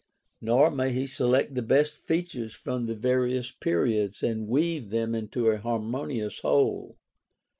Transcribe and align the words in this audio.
Nor 0.41 0.71
may 0.71 0.91
he 0.93 1.05
select 1.05 1.53
the 1.53 1.61
best 1.61 1.95
features 1.95 2.55
from 2.55 2.87
the 2.87 2.95
various 2.95 3.51
periods 3.51 4.23
and 4.23 4.47
weave 4.47 4.89
them 4.89 5.13
into 5.13 5.45
a 5.49 5.59
harmonious 5.59 6.39
whole. 6.39 6.97